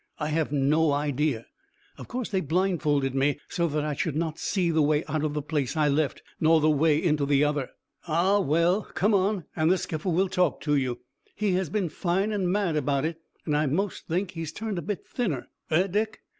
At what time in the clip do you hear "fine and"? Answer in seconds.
11.89-12.51